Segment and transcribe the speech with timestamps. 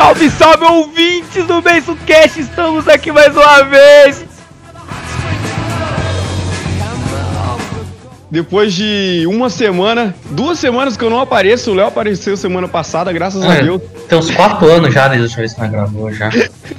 [0.00, 2.40] Salve, salve, ouvintes do BeiçoCast!
[2.40, 4.24] Estamos aqui mais uma vez!
[8.30, 13.12] Depois de uma semana, duas semanas que eu não apareço, o Léo apareceu semana passada,
[13.12, 13.82] graças a É, Deus.
[14.08, 16.30] Tem uns 4 anos já desde a última vez que nós gravou já.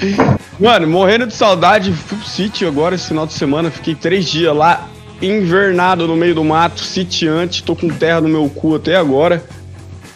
[0.59, 4.55] Mano, morrendo de saudade, fui pro sítio agora esse final de semana, fiquei três dias
[4.55, 4.87] lá,
[5.21, 9.43] invernado no meio do mato, sitiante, tô com terra no meu cu até agora.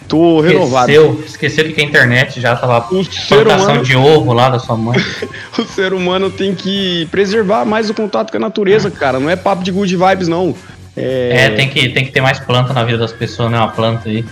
[0.08, 0.91] Tô renovado.
[0.91, 4.78] Esqueceu, esqueceu que a internet já tava O ser humano de ovo lá da sua
[4.78, 4.98] mãe.
[5.58, 9.20] o ser humano tem que preservar mais o contato com a natureza, cara.
[9.20, 10.55] Não é papo de good vibes, não.
[10.95, 13.58] É, tem, que, tem que ter mais planta na vida das pessoas, né?
[13.58, 14.23] Uma planta aí.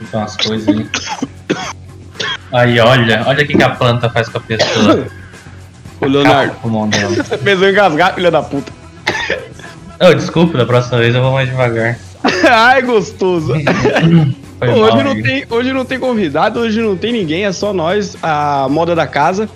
[0.00, 0.86] Então umas coisas aí.
[2.52, 5.06] Aí, olha, olha o que, que a planta faz com a pessoa.
[6.00, 7.10] Ô, Leonardo, o dela.
[7.22, 8.72] você pensou em engasgar, filha da puta.
[10.00, 11.98] Oh, desculpa, da próxima vez eu vou mais devagar.
[12.50, 13.52] Ai, gostoso.
[14.58, 17.72] Foi Hoje mal, não, tem, hoje não tem convidado, hoje não tem ninguém, é só
[17.72, 19.48] nós, a moda da casa.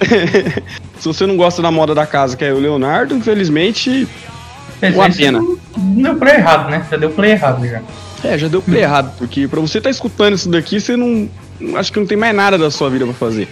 [0.98, 4.06] Se você não gosta da moda da casa, que é o Leonardo, infelizmente.
[4.80, 5.40] Mas uma pena.
[5.76, 6.86] Deu play errado, né?
[6.90, 7.80] Já deu play errado já.
[8.22, 11.28] É, já deu play errado, porque pra você estar escutando isso daqui, você não.
[11.76, 13.48] Acho que não tem mais nada da sua vida pra fazer.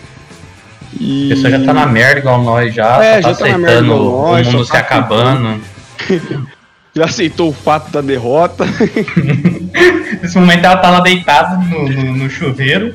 [0.99, 1.33] E...
[1.33, 3.03] A pessoa já tá na merda igual nós já.
[3.03, 5.61] É, só já tá tá na merda aceitando igual nós, o mundo se tá acabando.
[6.95, 8.65] Já aceitou o fato da derrota.
[10.23, 12.95] Nesse momento ela tá lá deitada no, no- no chuveiro,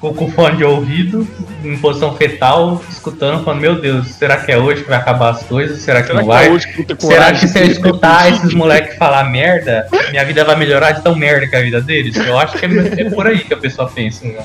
[0.00, 1.26] com, com fone de ouvido,
[1.62, 5.42] em posição fetal, escutando, falando, meu Deus, será que é hoje que vai acabar as
[5.42, 5.80] coisas?
[5.82, 6.46] Será que Será não que vai?
[6.46, 6.66] é hoje
[6.98, 11.14] Será que se eu escutar esses moleques falar merda, minha vida vai melhorar de tão
[11.14, 12.16] merda que é a vida deles?
[12.16, 14.26] Eu acho que é, é por aí que a pessoa pensa.
[14.26, 14.42] Né?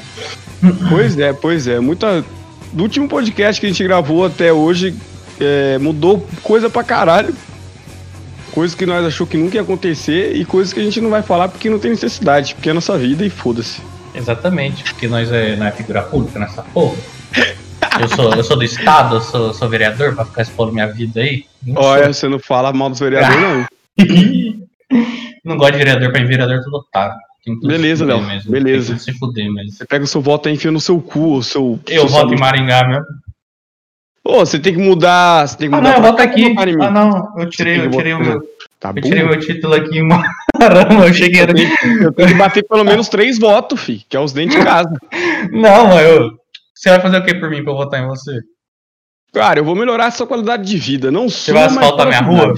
[0.90, 1.80] Pois é, pois é.
[1.80, 2.24] Muita.
[2.74, 4.94] Do último podcast que a gente gravou até hoje,
[5.40, 7.34] é, mudou coisa pra caralho.
[8.56, 11.22] Coisas que nós achou que nunca ia acontecer e coisas que a gente não vai
[11.22, 13.82] falar porque não tem necessidade, porque é a nossa vida e foda-se.
[14.16, 16.96] Exatamente, porque nós é, não é figura pública nessa porra.
[18.00, 21.20] Eu sou, eu sou do Estado, eu sou, sou vereador pra ficar expondo minha vida
[21.20, 21.44] aí.
[21.68, 21.84] Não sou.
[21.84, 23.66] Olha, você não fala mal dos vereadores, não.
[25.44, 27.16] Não gosto de vereador, pra mim vereador tudo otário.
[27.62, 28.98] Beleza, Léo, beleza.
[28.98, 29.74] Se fuder mesmo.
[29.74, 31.80] Você pega o seu voto e enfia no seu cu, o seu.
[31.86, 33.06] Eu seu voto em Maringá mesmo.
[34.28, 35.48] Ô, você tem que mudar.
[35.48, 35.90] Você tem que Ah mudar.
[35.94, 36.56] não, pra voto cá, aqui.
[36.82, 38.42] Ah não, eu tirei, eu tirei o meu.
[38.80, 40.10] Tá Eu tirei meu título aqui em
[40.60, 41.42] Caramba, eu cheguei.
[41.42, 44.58] Eu tenho, eu tenho que bater pelo menos três votos, fi, que é os dentes
[44.58, 44.92] de casa.
[45.52, 46.32] Não, mas eu.
[46.74, 48.40] Você vai fazer o que por mim pra eu votar em você?
[49.34, 51.12] Cara, eu vou melhorar a sua qualidade de vida.
[51.12, 52.54] Não Você vai asfaltar minha rua?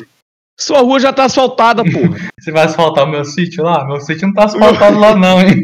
[0.60, 2.18] Sua rua já tá asfaltada, porra.
[2.40, 3.86] Você vai asfaltar o meu sítio lá?
[3.86, 5.64] Meu sítio não tá asfaltado lá não, hein?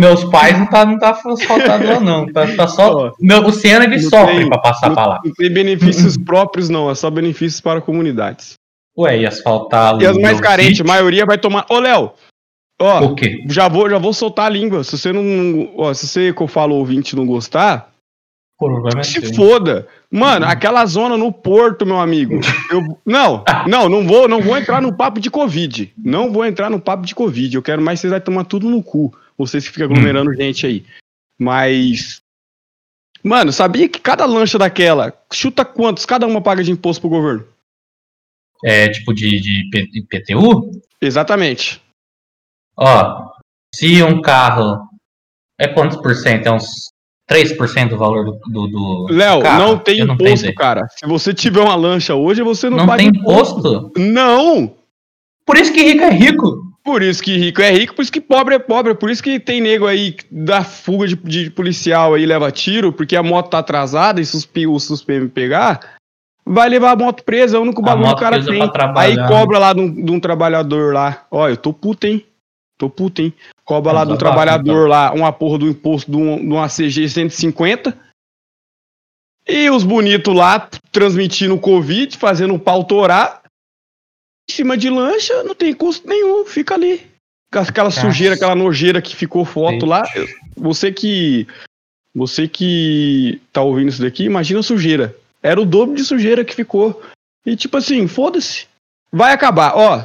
[0.00, 2.26] Meus pais não tá, não tá asfaltado lá não.
[2.32, 3.12] Tá, tá só.
[3.20, 5.20] Meu, o Senna ele não sofre tem- pra passar pra lá.
[5.22, 6.90] Não tem benefícios próprios, não.
[6.90, 8.54] É só benefícios para comunidades.
[8.96, 11.66] Ué, e asfaltar E as mais carentes, a maioria vai tomar.
[11.70, 12.12] Ô, Léo!
[12.80, 13.44] Ó, O quê?
[13.48, 14.82] já vou, já vou soltar a língua.
[14.84, 15.70] Se você não.
[15.76, 17.90] Ó, se você que eu falo ouvinte não gostar,
[19.02, 19.86] se foda.
[20.10, 22.40] Mano, aquela zona no porto, meu amigo.
[22.72, 25.92] Eu, não, não, não vou, não vou entrar no papo de Covid.
[26.02, 27.54] Não vou entrar no papo de Covid.
[27.54, 29.12] Eu quero mais vocês vai tomar tudo no cu.
[29.38, 30.84] Vocês que ficam aglomerando gente aí.
[31.38, 32.20] Mas.
[33.22, 37.46] Mano, sabia que cada lancha daquela chuta quantos cada uma paga de imposto pro governo?
[38.64, 40.70] É tipo de, de PTU?
[41.00, 41.80] Exatamente.
[42.76, 43.28] Ó,
[43.74, 44.88] se um carro
[45.58, 46.46] é quantos por cento?
[46.46, 46.92] É uns
[47.30, 50.86] 3% do valor do, do, do Léo, não tem não imposto, cara.
[50.88, 53.92] Se você tiver uma lancha hoje, você não, Não paga tem imposto?
[53.96, 54.74] Não!
[55.44, 56.67] Por isso que rico é rico.
[56.88, 59.38] Por isso que rico é rico, por isso que pobre é pobre, por isso que
[59.38, 63.58] tem nego aí dá fuga de, de policial aí, leva tiro, porque a moto tá
[63.58, 65.96] atrasada e se os, P- os os PM pegar,
[66.46, 68.58] vai levar a moto presa, é o único bagulho que o cara tem.
[69.02, 72.24] Aí cobra lá de um, de um trabalhador lá, ó, eu tô puto, hein?
[72.78, 73.34] Tô puto, hein?
[73.66, 76.68] Cobra lá de um Desabafo, trabalhador lá, uma porra do imposto de, um, de uma
[76.68, 77.94] CG 150.
[79.46, 83.42] E os bonitos lá transmitindo o Covid, fazendo o pau torar.
[84.50, 87.06] Em cima de lancha, não tem custo nenhum, fica ali.
[87.52, 88.00] Com Aquela Nossa.
[88.00, 90.02] sujeira, aquela nojeira que ficou foto lá.
[90.56, 91.46] Você que.
[92.14, 95.14] Você que tá ouvindo isso daqui, imagina a sujeira.
[95.42, 97.02] Era o dobro de sujeira que ficou.
[97.46, 98.66] E tipo assim, foda-se.
[99.12, 99.76] Vai acabar.
[99.76, 100.04] Ó,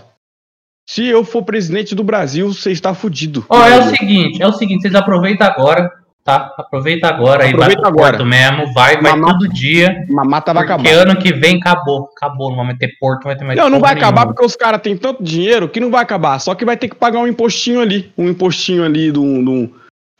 [0.88, 3.46] se eu for presidente do Brasil, você está fudido.
[3.50, 5.92] Ó, é o seguinte, é o seguinte, vocês aproveitam agora,
[6.24, 6.54] tá?
[6.58, 8.18] Aproveita agora Aproveita pro agora.
[8.18, 10.06] Porto mesmo, vai, vai Mamá- todo dia.
[10.10, 13.58] Vai Porque ano que vem acabou, acabou, não vai meter Porto, não vai ter mais
[13.60, 16.40] Não, não vai acabar porque os caras têm tanto dinheiro que não vai acabar.
[16.40, 18.12] Só que vai ter que pagar um impostinho ali.
[18.18, 19.70] Um impostinho ali de um,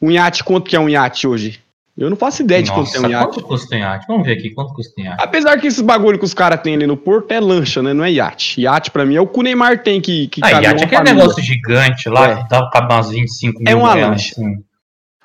[0.02, 0.44] um, iate.
[0.44, 1.60] Quanto que é um iate hoje?
[1.96, 3.24] Eu não faço ideia de quanto é um iate.
[3.24, 4.04] quanto custa um iate?
[4.08, 5.22] Vamos ver aqui, quanto custa um iate?
[5.22, 7.92] Apesar que esses bagulho que os caras têm ali no porto é lancha, né?
[7.94, 8.60] Não é iate.
[8.60, 10.76] Iate pra mim é o que o Neymar tem que, que Ah, iate é uma
[10.84, 11.14] aquele família.
[11.14, 12.42] negócio gigante lá, É.
[12.42, 14.32] que dá cabe umas 25 É mil uma reais, lancha.
[14.32, 14.54] assim.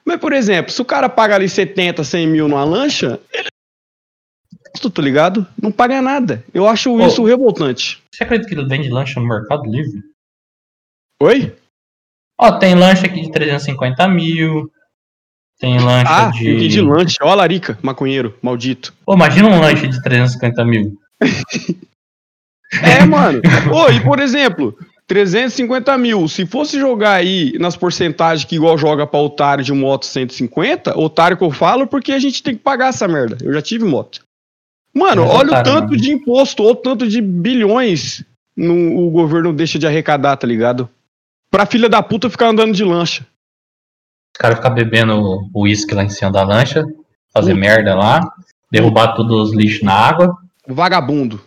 [0.10, 3.48] Mas, por exemplo, se o cara paga ali 70, 100 mil numa lancha, ele.
[4.92, 5.46] tá ligado?
[5.62, 6.44] Não paga nada.
[6.52, 7.06] Eu acho Ô.
[7.06, 8.02] isso revoltante.
[8.12, 10.02] Você acredita que ele vende lancha no Mercado Livre?
[11.22, 11.56] Oi?
[12.42, 14.72] Ó, tem lancha aqui de 350 mil.
[15.60, 16.50] Tem lancha Ah, de.
[16.50, 17.18] entendi de lanche.
[17.22, 18.96] Ó a larica, maconheiro, maldito.
[19.06, 20.98] Pô, imagina um lanche de 350 mil.
[22.84, 23.42] É, mano.
[23.74, 24.78] Ô, e por exemplo,
[25.10, 26.28] 350 mil.
[26.28, 31.36] Se fosse jogar aí nas porcentagens que igual joga pra otário de moto 150, otário
[31.36, 33.36] que eu falo porque a gente tem que pagar essa merda.
[33.42, 34.22] Eu já tive moto.
[34.94, 35.98] Mano, Mas olha o otário, tanto mano.
[35.98, 38.24] de imposto, ou tanto de bilhões
[38.56, 40.88] no, o governo deixa de arrecadar, tá ligado?
[41.50, 43.22] Pra filha da puta ficar andando de lancha.
[44.32, 46.86] Os caras ficam bebendo uísque lá em cima da lancha,
[47.34, 47.60] fazer Puta.
[47.60, 48.20] merda lá,
[48.72, 51.42] derrubar todos os lixos na água, Vagabundo.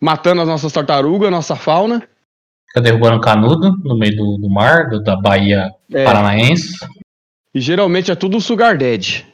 [0.00, 2.02] Matando as nossas tartarugas, nossa fauna.
[2.74, 6.74] Fica derrubando canudo no meio do, do mar, do- da Bahia É, Paranaense.
[7.54, 9.24] e geralmente é tudo sugar daddy.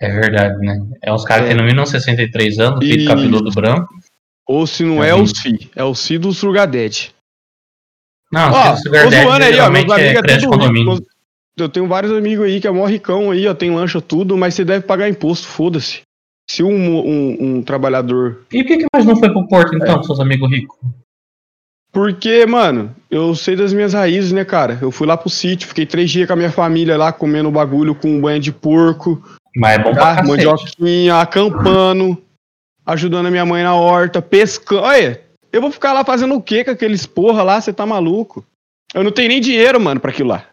[0.00, 0.78] É verdade, né?
[1.02, 1.48] É uns caras É.
[1.50, 3.06] que no mínimo 63 anos, Isso.
[3.06, 3.92] cabeludo branco.
[4.48, 5.24] Ou se não É é, mesmo.
[5.24, 7.14] os fi, é os fi do sugar daddy.
[8.32, 11.06] Não, Ó, se Sugar Daddy zoando aí, ó, meus amigos é é crédito tudo.
[11.58, 14.54] Eu tenho vários amigos aí que é mó ricão aí, ó, tem lancha tudo, mas
[14.54, 16.00] você deve pagar imposto, foda-se.
[16.48, 18.44] Se um, um, um trabalhador.
[18.52, 19.76] E por que, que mais não foi pro Porto, É.
[19.76, 20.78] então, seus amigos ricos?
[21.92, 24.78] Porque, mano, eu sei das minhas raízes, né, cara?
[24.80, 27.94] Eu fui lá pro sítio, fiquei três dias com a minha família lá, comendo bagulho
[27.94, 29.20] com banho de porco,
[29.56, 30.14] Mas é bom pra tá?
[30.16, 30.28] cacete.
[30.28, 32.16] mandioquinha, acampando,
[32.86, 34.82] ajudando a minha mãe na horta, pescando.
[34.82, 35.20] Olha,
[35.52, 37.60] eu vou ficar lá fazendo o quê com aqueles porra lá?
[37.60, 38.44] Você tá maluco?
[38.94, 40.44] Eu não tenho nem dinheiro, mano, pra aquilo lá.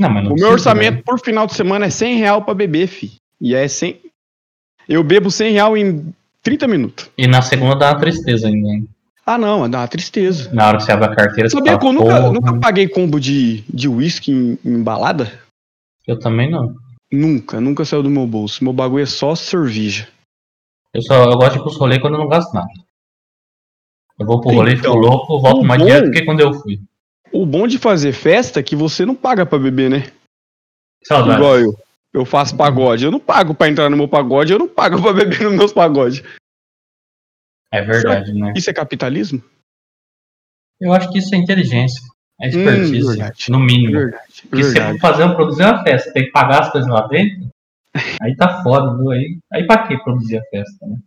[0.00, 1.02] Não, mas não O meu orçamento né?
[1.04, 3.12] por final de semana é 100 real pra beber, fi.
[3.40, 4.00] E é 100.
[4.88, 7.10] Eu bebo 100 real em 30 minutos.
[7.18, 8.68] E na segunda dá uma tristeza ainda.
[8.68, 8.88] hein?
[9.28, 10.50] Ah, não, dá uma tristeza.
[10.54, 12.88] Na hora que você abre a carteira, você Sabia que eu nunca, "Porra, nunca paguei
[12.88, 15.30] combo de de uísque em, em balada?
[16.06, 16.74] Eu também não.
[17.12, 18.64] Nunca, nunca saiu do meu bolso.
[18.64, 20.08] Meu bagulho é só cerveja.
[20.94, 22.70] Eu só eu gosto de ir pros rolês quando eu não gasto nada.
[24.18, 26.80] Eu vou pro rolê, Então, fico louco, volto mais dinheiro do que quando eu fui.
[27.30, 30.10] O bom de fazer festa é que você não paga pra beber, né?
[31.04, 31.36] Saudades.
[31.36, 31.76] Igual eu.
[32.14, 33.04] Eu faço pagode.
[33.04, 35.72] Eu não pago pra entrar no meu pagode, eu não pago pra beber nos meus
[35.74, 36.22] pagodes.
[37.72, 38.52] É verdade, né?
[38.56, 39.42] Isso é capitalismo?
[40.80, 42.00] Eu acho que isso é inteligência.
[42.40, 43.50] É expertise, Hum, verdade.
[43.50, 43.92] no mínimo.
[43.92, 44.42] Verdade.
[44.48, 44.98] Porque se você Verdade.
[45.00, 47.48] for fazer uma, produzir uma festa, tem que pagar as coisas lá dentro,
[48.22, 49.10] aí tá foda, viu?
[49.10, 50.98] Aí, aí pra que produzir a festa, né?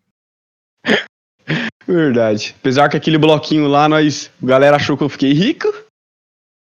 [1.88, 2.56] Verdade.
[2.60, 4.32] Apesar que aquele bloquinho lá, nós.
[4.42, 5.68] A galera achou que eu fiquei rico.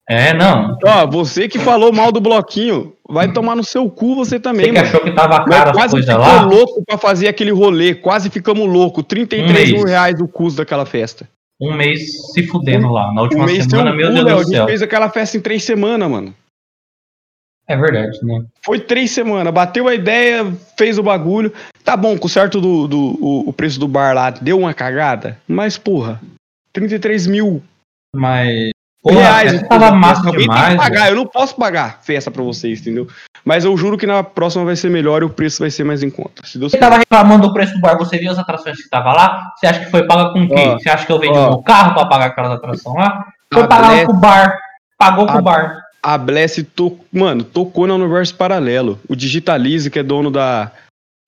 [0.09, 0.77] É, não.
[0.83, 4.71] Ó, você que falou mal do bloquinho, vai tomar no seu cu você também, Você
[4.71, 4.88] que mano.
[4.88, 7.95] achou que tava caro as quase coisas ficou lá, louco pra fazer aquele rolê.
[7.95, 9.05] Quase ficamos loucos.
[9.07, 11.27] 33 Um mil reais o custo daquela festa.
[11.61, 13.13] um mês se fudendo lá.
[13.13, 14.35] Na última mês semana, um meu cu, Deus Léo.
[14.35, 14.65] A do gente céu.
[14.65, 16.35] fez aquela festa em três semanas, mano.
[17.65, 18.44] É verdade, né?
[18.65, 19.53] Foi três semanas.
[19.53, 20.45] Bateu a ideia,
[20.77, 21.53] fez o bagulho.
[21.81, 25.39] Tá bom, com certo do, do o, o preço do bar lá deu uma cagada.
[25.47, 26.19] Mas, porra,
[26.73, 27.63] 33 mil
[28.13, 28.72] Mas.
[29.03, 29.53] Porra, reais.
[29.53, 30.71] essa tava massa Alguém tem demais.
[30.71, 31.01] que pagar.
[31.01, 31.11] velho.
[31.11, 33.05] Eu não posso pagar festa pra vocês, entendeu?
[33.44, 36.01] Mas eu juro que na próxima vai ser melhor e o preço vai ser mais
[36.01, 36.41] em conta.
[36.45, 39.12] Se Deus Você tava reclamando do preço do bar, você viu as atrações que tava
[39.12, 39.51] lá?
[39.57, 40.55] Você acha que foi paga com o quê?
[40.67, 41.50] Ó, Você acha que eu vendi ó.
[41.50, 43.25] meu carro pra pagar aquelas atrações lá?
[43.53, 44.57] Foi pagar com o bar.
[44.98, 45.81] Pagou com o bar.
[46.01, 46.98] A Bless, to...
[47.12, 49.00] mano, tocou no universo paralelo.
[49.10, 50.72] O Digitalize, que é dono da,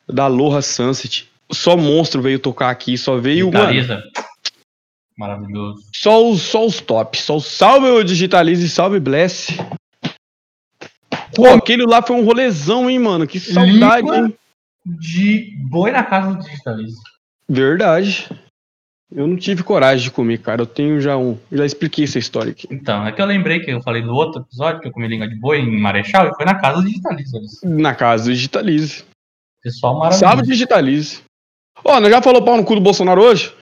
[0.08, 1.30] da Aloha Sunset.
[1.52, 4.04] Só monstro veio tocar aqui, só veio, mano, Vitaliza.
[5.18, 5.84] Maravilhoso.
[5.94, 7.22] só os, só os tops.
[7.22, 9.58] Só o salve o Digitalize, salve Bless.
[11.36, 13.28] Pô, aquele lá foi um rolezão, hein, mano?
[13.28, 14.18] Que saudade, Língua.
[14.18, 14.34] hein?
[14.86, 17.02] De boi na casa do Digitaliza.
[17.48, 18.30] Verdade.
[19.14, 20.62] Eu não tive coragem de comer, cara.
[20.62, 21.38] Eu tenho já um.
[21.52, 22.68] Já expliquei essa história aqui.
[22.72, 25.28] Então, é que eu lembrei que eu falei no outro episódio que eu comi língua
[25.28, 27.40] de boi em Marechal e foi na casa do Digitaliza.
[27.64, 29.04] Na casa do Digitalize.
[29.64, 30.20] Pessoal maravilhoso.
[30.20, 31.22] Salve Digitalize.
[31.84, 33.54] Ó, nós já falou pau no cu do Bolsonaro hoje?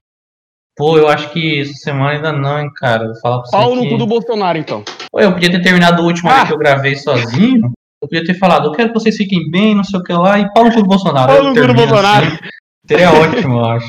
[0.76, 3.06] Pô, eu acho que essa semana ainda não, hein, cara.
[3.06, 4.82] Vou falar pra você Pau no cu do Bolsonaro, então.
[5.10, 6.44] Pô, eu podia ter terminado o último Ah.
[6.46, 7.70] que eu gravei sozinho.
[8.02, 10.38] Eu podia ter falado, eu quero que vocês fiquem bem, não sei o que lá,
[10.38, 11.32] e pau no cu do Bolsonaro.
[11.32, 12.26] Pau no cu do Bolsonaro.
[12.26, 12.38] assim.
[12.86, 13.88] Seria ótimo, eu acho.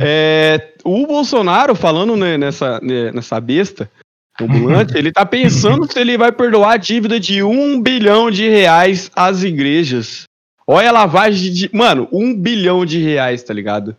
[0.00, 3.90] É, o Bolsonaro, falando né, nessa, né, nessa besta
[4.40, 9.10] ambulante, ele tá pensando se ele vai perdoar a dívida de um bilhão de reais
[9.16, 10.24] às igrejas.
[10.66, 11.70] Olha a lavagem de.
[11.72, 13.96] Mano, um bilhão de reais, tá ligado?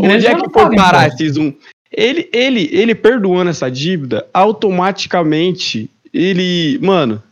[0.00, 1.52] Onde é que foi parar esses um?
[1.92, 7.22] Ele, ele, ele perdoando essa dívida, automaticamente, ele, mano,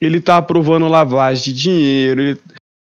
[0.00, 2.20] ele tá aprovando lavagem de dinheiro.
[2.22, 2.40] ele-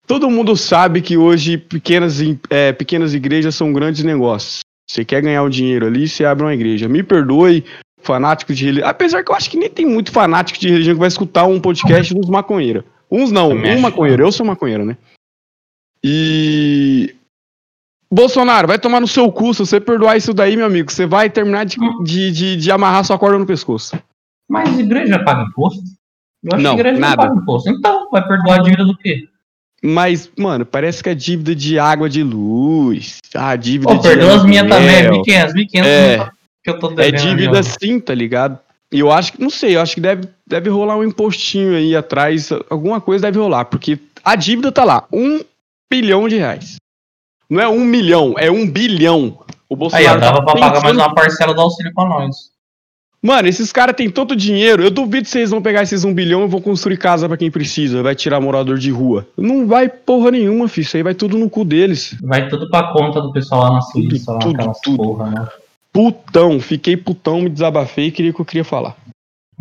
[0.06, 2.18] todo mundo sabe que hoje pequenas,
[2.50, 4.60] é, pequenas igrejas são grandes negócios.
[4.90, 6.88] Você quer ganhar o dinheiro ali, você abre uma igreja.
[6.88, 7.64] Me perdoe,
[8.02, 8.88] fanático de religião.
[8.88, 11.60] Apesar que eu acho que nem tem muito fanático de religião que vai escutar um
[11.60, 12.82] podcast dos maconheiros.
[13.08, 14.24] Uns não, um maconheiro.
[14.24, 14.96] Eu sou maconheiro, né?
[16.02, 17.14] E.
[18.12, 19.54] Bolsonaro, vai tomar no seu cu.
[19.54, 23.04] Se você perdoar isso daí, meu amigo, você vai terminar de, de, de, de amarrar
[23.04, 23.96] sua corda no pescoço.
[24.48, 25.80] Mas igreja paga imposto?
[26.42, 27.16] Eu acho Não, que igreja nada.
[27.22, 27.70] não paga imposto.
[27.70, 29.28] Então, vai perdoar a dívida do quê?
[29.82, 33.18] Mas, mano, parece que é dívida de água de luz.
[33.34, 34.08] Ah, dívida Pô, de.
[34.08, 35.22] perdoa as minhas também, aluguel.
[35.46, 36.30] 1.500, 1.500 É.
[36.64, 37.20] que eu tô É devendo.
[37.22, 37.62] dívida meu.
[37.62, 38.58] sim, tá ligado?
[38.92, 41.94] E eu acho que, não sei, eu acho que deve, deve rolar um impostinho aí
[41.94, 45.40] atrás, alguma coisa deve rolar, porque a dívida tá lá, um
[45.90, 46.76] bilhão de reais.
[47.50, 49.36] Não é um milhão, é um bilhão.
[49.68, 52.50] O Aí, Bolsonaro ó, dava tá pra pagar mais uma parcela do auxílio pra nós.
[53.20, 56.44] Mano, esses caras têm tanto dinheiro, eu duvido que vocês vão pegar esses um bilhão
[56.44, 59.26] e vão construir casa pra quem precisa, vai tirar morador de rua.
[59.36, 62.16] Não vai porra nenhuma, filho, isso aí vai tudo no cu deles.
[62.22, 64.96] Vai tudo pra conta do pessoal lá na Suíça, lá tudo, tudo.
[64.96, 65.46] porra, né?
[65.92, 68.96] Putão, fiquei putão, me desabafei e queria o que eu queria falar.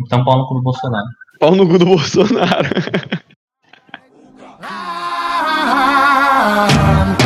[0.00, 1.08] Então, pau no cu do Bolsonaro.
[1.38, 2.70] Pau no cu do Bolsonaro.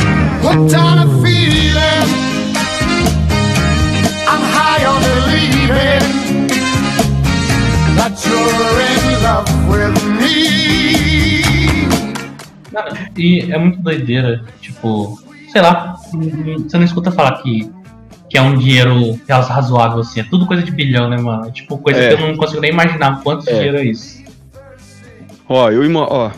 [0.45, 2.09] Hooked on a feeling.
[4.29, 6.05] I'm high on believing
[7.97, 11.89] that you're in love with me.
[12.73, 15.19] Cara, e é muito doideira, tipo,
[15.51, 17.71] sei lá, você não escuta falar que,
[18.29, 21.51] que é um dinheiro razoável assim, é tudo coisa de bilhão, né, mano?
[21.53, 22.09] Tipo, coisa É.
[22.17, 23.55] que eu não consigo nem imaginar quanto É.
[23.55, 24.23] dinheiro é isso.
[25.49, 26.31] Ó, eu ó,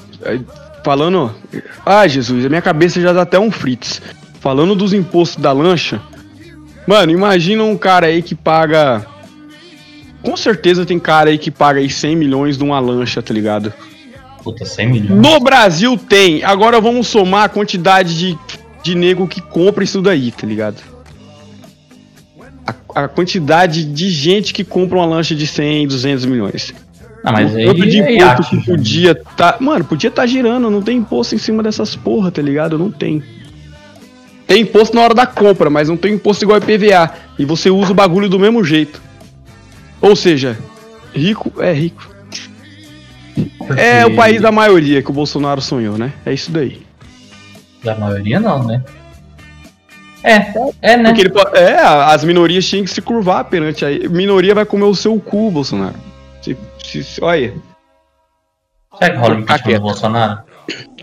[0.87, 1.35] falando,
[1.85, 4.01] ai Jesus, a minha cabeça já dá até um fritz.
[4.39, 6.01] Falando dos impostos da lancha,
[6.87, 9.05] mano, imagina um cara aí que paga
[10.23, 13.75] com certeza tem cara aí que paga aí 100 milhões numa lancha, tá ligado?
[14.45, 15.21] Puta, 100 milhões.
[15.21, 16.45] No Brasil tem.
[16.45, 18.39] Agora vamos somar a quantidade de,
[18.85, 20.81] de nego que compra isso daí, tá ligado?
[22.65, 26.73] A, a quantidade de gente que compra uma lancha de 100, 200 milhões.
[27.27, 29.57] Ah, mas o aí tanto de é imposto iate, que podia tá.
[29.59, 32.79] Mano, podia tá girando, não tem imposto em cima dessas porra, tá ligado?
[32.79, 33.21] Não tem.
[34.47, 37.13] Tem imposto na hora da compra, mas não tem imposto igual IPVA.
[37.37, 39.03] E você usa o bagulho do mesmo jeito.
[40.01, 40.57] Ou seja,
[41.13, 42.09] rico é rico.
[43.59, 46.13] Porque É o país da maioria que o Bolsonaro sonhou, né?
[46.25, 46.81] É isso daí.
[47.83, 48.85] Da maioria não, né?
[50.23, 51.13] É, é, né?
[51.33, 55.19] Pode- é, as minorias tinham que se curvar perante a minoria vai comer o seu
[55.19, 55.95] cu, Bolsonaro.
[57.03, 57.55] Se, olha aí.
[58.99, 60.41] Será que rola o impeachment do Bolsonaro?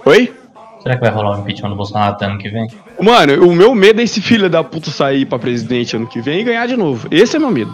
[0.06, 0.34] Oi?
[0.82, 2.68] Será que vai rolar o impeachment do Bolsonaro até ano que vem?
[3.02, 6.42] Mano, o meu medo é esse filho da puta sair pra presidente ano que vem
[6.42, 7.08] e ganhar de novo.
[7.10, 7.74] Esse é meu medo.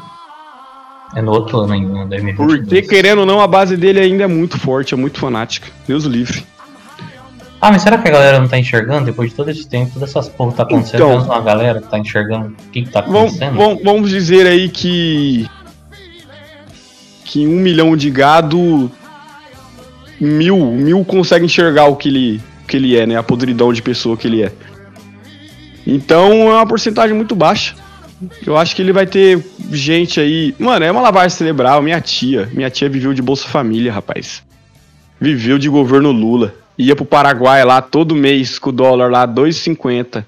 [1.16, 2.60] É no outro ano ainda, em 2022.
[2.62, 5.68] Porque, querendo ou não, a base dele ainda é muito forte, é muito fanática.
[5.88, 6.46] Deus livre.
[7.62, 10.10] Ah, mas será que a galera não tá enxergando depois de todo esse tempo, todas
[10.10, 11.04] essas porra tá acontecendo?
[11.04, 11.24] Então.
[11.26, 13.58] Uma galera que tá enxergando o que, que tá acontecendo?
[13.58, 15.48] vamos, vamos dizer aí que.
[17.30, 18.92] Que um milhão de gado.
[20.20, 23.16] Mil, mil consegue enxergar o que ele, que ele é, né?
[23.16, 24.52] A podridão de pessoa que ele é.
[25.86, 27.76] Então é uma porcentagem muito baixa.
[28.46, 30.56] Eu acho que ele vai ter gente aí.
[30.58, 31.84] Mano, é uma lavagem cerebral.
[31.84, 32.50] Minha tia.
[32.52, 34.42] Minha tia viveu de Bolsa Família, rapaz.
[35.22, 36.56] Viveu de governo Lula.
[36.80, 40.26] Ia pro Paraguai lá todo mês com o dólar lá 2,50.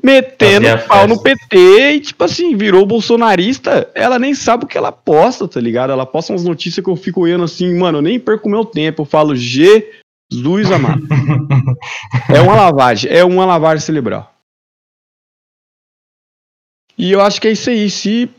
[0.00, 1.22] Metendo pau no.
[1.22, 1.56] PT
[1.92, 3.90] e, tipo assim, virou bolsonarista.
[3.94, 5.92] Ela nem sabe o que ela posta, tá ligado?
[5.92, 9.02] Ela posta umas notícias que eu fico olhando assim, mano, eu nem perco meu tempo.
[9.02, 11.06] Eu falo, Jesus amado.
[12.34, 14.32] é uma lavagem, é uma lavagem cerebral.
[16.96, 17.90] E eu acho que é isso aí.
[17.90, 18.30] Se.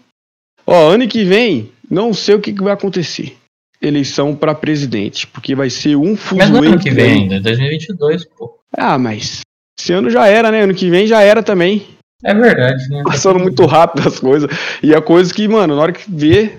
[0.66, 3.38] Ó, ano que vem, não sei o que, que vai acontecer.
[3.82, 5.28] Eleição pra presidente.
[5.28, 8.60] Porque vai ser um fuso Mas não é ano que vem ainda, é 2022, pô.
[8.76, 9.42] Ah, mas.
[9.80, 10.62] Esse ano já era, né?
[10.62, 11.88] Ano que vem já era também.
[12.24, 13.04] É verdade, né?
[13.04, 14.50] Passando muito rápido as coisas.
[14.82, 16.58] E a coisa que, mano, na hora que vê,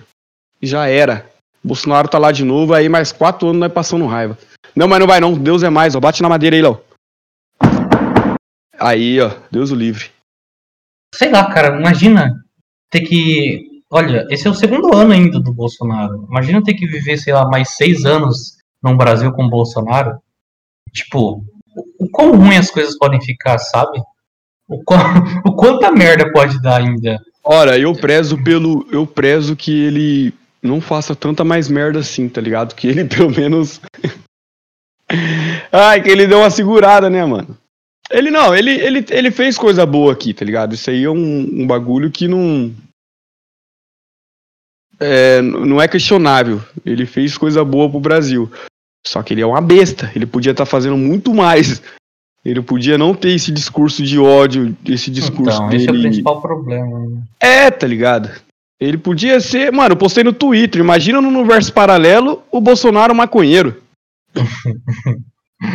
[0.63, 1.27] já era.
[1.63, 4.37] Bolsonaro tá lá de novo, aí mais quatro anos nós passando raiva.
[4.77, 5.33] Não, mas não vai não.
[5.35, 6.01] Deus é mais, ó.
[6.01, 6.81] Bate na madeira aí, Léo.
[8.79, 9.31] Aí, ó.
[9.51, 10.11] Deus o livre.
[11.15, 12.35] Sei lá, cara, imagina
[12.91, 13.83] ter que.
[13.91, 16.27] Olha, esse é o segundo ano ainda do Bolsonaro.
[16.29, 20.19] Imagina ter que viver, sei lá, mais seis anos no Brasil com o Bolsonaro.
[20.93, 21.45] Tipo,
[21.77, 24.01] o, quão ruim as coisas podem ficar, sabe?
[24.69, 24.99] O, quão,
[25.47, 27.21] o quanta merda pode dar ainda.
[27.43, 28.87] Ora, eu prezo pelo.
[28.91, 32.75] Eu prezo que ele não faça tanta mais merda assim, tá ligado?
[32.75, 33.81] Que ele pelo menos.
[35.71, 37.57] Ai, que ele deu uma segurada, né, mano?
[38.11, 40.75] Ele não, ele, ele, ele fez coisa boa aqui, tá ligado?
[40.75, 42.75] Isso aí é um, um bagulho que não.
[45.01, 46.63] É, não é questionável.
[46.85, 48.51] Ele fez coisa boa pro Brasil.
[49.07, 50.11] Só que ele é uma besta.
[50.15, 51.83] Ele podia estar fazendo muito mais.
[52.45, 55.83] Ele podia não ter esse discurso de ódio, esse discurso Então, dele.
[55.83, 56.99] esse é o principal problema.
[57.01, 57.23] né?
[57.41, 58.31] É, tá ligado?
[58.81, 59.73] Ele podia ser.
[59.73, 60.81] Mano, eu postei no Twitter.
[60.81, 63.81] Imagina no universo paralelo o Bolsonaro maconheiro.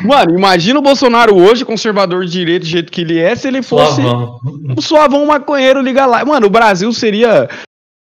[0.06, 3.64] Mano, imagina o Bolsonaro hoje, conservador de direito, do jeito que ele é, se ele
[3.64, 4.40] fosse Suavão.
[4.78, 6.24] o suavão maconheiro liga lá.
[6.24, 7.50] Mano, o Brasil seria.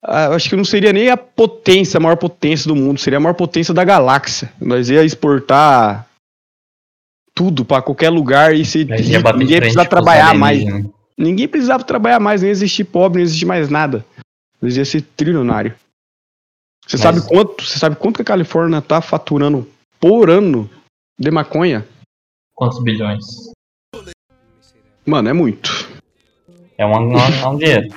[0.03, 3.21] Ah, acho que não seria nem a potência, a maior potência do mundo, seria a
[3.21, 4.53] maior potência da galáxia.
[4.61, 6.07] Nós ia exportar
[7.35, 10.62] tudo pra qualquer lugar e se ninguém precisava trabalhar mais.
[11.19, 14.05] Ninguém precisava trabalhar mais, nem existir pobre, nem existir mais nada.
[14.61, 15.75] Nós ia ser trilionário.
[16.87, 17.65] Você Mas- sabe quanto?
[17.65, 20.71] Você sabe quanto que a Califórnia tá faturando por ano
[21.19, 21.87] de maconha?
[22.55, 23.25] Quantos bilhões?
[25.05, 25.71] Mano, é muito.
[26.79, 27.95] É um, é um dinheiro.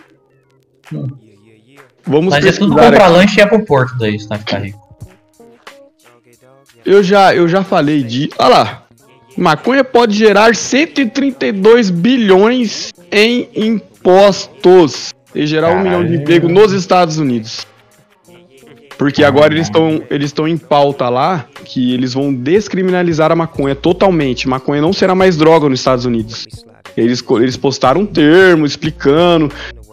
[2.09, 3.13] Vamos Mas é tudo comprar aqui.
[3.13, 4.79] lanche e ir pro porto daí, se nós ficar rico.
[6.83, 8.31] Eu já, eu já falei de.
[8.39, 8.83] Olha lá.
[9.37, 17.19] Maconha pode gerar 132 bilhões em impostos e gerar um milhão de empregos nos Estados
[17.19, 17.65] Unidos.
[18.97, 23.75] Porque agora eles estão eles estão em pauta lá que eles vão descriminalizar a maconha
[23.75, 24.49] totalmente.
[24.49, 26.45] Maconha não será mais droga nos Estados Unidos.
[26.97, 29.49] Eles, eles postaram um termo explicando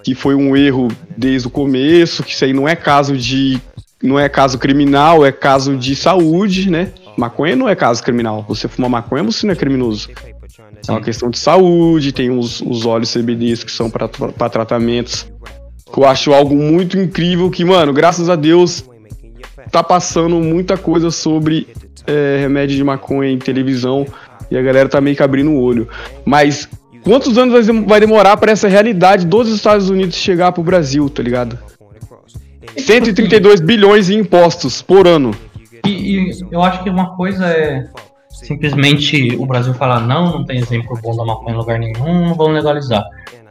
[0.06, 0.86] que foi um erro
[1.16, 3.60] desde o começo, que isso aí não é caso de.
[4.00, 6.92] não é caso criminal, é caso de saúde, né?
[7.18, 8.44] Maconha não é caso criminal.
[8.46, 10.08] Você fuma maconha, você não é criminoso.
[10.86, 15.26] É uma questão de saúde, tem os, os óleos CBDs que são para tratamentos.
[15.92, 18.88] Que eu acho algo muito incrível que, mano, graças a Deus,
[19.72, 21.66] tá passando muita coisa sobre
[22.06, 24.06] é, remédio de maconha em televisão
[24.52, 25.88] e a galera tá meio que abrindo o olho.
[26.24, 26.68] Mas
[27.06, 31.08] quantos anos vai dem- vai demorar para essa realidade dos Estados Unidos chegar pro Brasil,
[31.08, 31.56] tá ligado?
[32.76, 35.34] 132 bilhões em impostos por ano.
[35.84, 37.86] E, e eu acho que uma coisa é
[38.28, 42.34] simplesmente o Brasil falar não, não tem exemplo bom da maconha em lugar nenhum, não
[42.34, 43.04] vamos legalizar.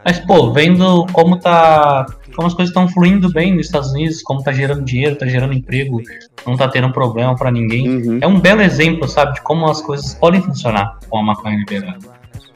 [0.03, 2.05] Mas, pô, vendo como tá.
[2.35, 5.53] Como as coisas estão fluindo bem nos Estados Unidos, como tá gerando dinheiro, tá gerando
[5.53, 6.01] emprego,
[6.45, 7.87] não tá tendo problema pra ninguém.
[7.89, 8.19] Uhum.
[8.21, 11.97] É um belo exemplo, sabe, de como as coisas podem funcionar com a maconha liberada.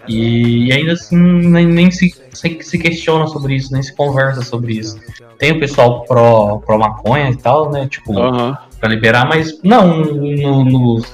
[0.10, 4.74] E, ainda assim, nem, nem se, se, se questiona sobre isso, nem se conversa sobre
[4.74, 4.98] isso.
[5.38, 7.88] Tem o pessoal pró, pró maconha e tal, né?
[7.90, 8.58] Tipo, Aham.
[8.80, 11.06] pra liberar, mas não, no- nos,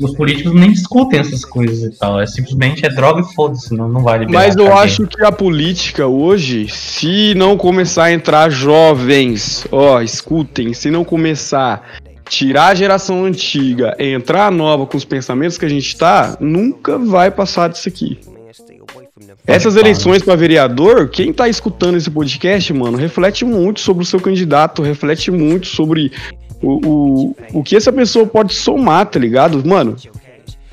[0.00, 2.20] os políticos nem discutem essas coisas e tal.
[2.20, 4.38] É simplesmente é droga e foda-se, não, não vai liberar.
[4.40, 4.78] Mas eu Cadê?
[4.80, 11.04] acho que a política hoje, se não começar a entrar jovens, ó, escutem, se não
[11.04, 16.36] começar tirar a geração antiga, entrar a nova com os pensamentos que a gente tá,
[16.40, 18.18] nunca vai passar disso aqui.
[19.46, 24.20] Essas eleições para vereador, quem tá escutando esse podcast, mano, reflete muito sobre o seu
[24.20, 26.12] candidato, reflete muito sobre
[26.62, 29.66] o, o, o que essa pessoa pode somar, tá ligado?
[29.66, 29.96] Mano,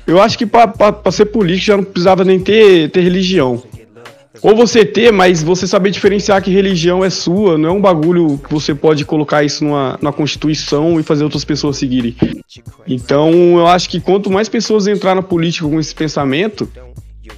[0.06, 3.62] eu acho que pra, pra, pra ser político já não precisava nem ter, ter religião.
[4.42, 8.38] Ou você ter, mas você saber diferenciar que religião é sua, não é um bagulho
[8.38, 12.14] que você pode colocar isso numa, numa constituição e fazer outras pessoas seguirem.
[12.86, 16.68] Então eu acho que quanto mais pessoas entrar na política com esse pensamento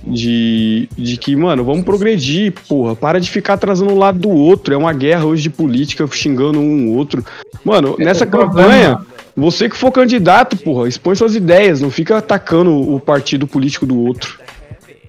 [0.06, 4.74] de, de que, mano, vamos progredir, porra, para de ficar atrasando o lado do outro.
[4.74, 7.24] É uma guerra hoje de política, xingando um ou outro.
[7.64, 8.98] Mano, nessa o problema- campanha,
[9.36, 13.98] você que for candidato, porra, expõe suas ideias, não fica atacando o partido político do
[13.98, 14.38] outro.